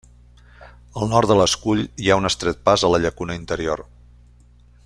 [1.01, 3.89] Al nord de l'escull hi ha un estret pas a la llacuna interior.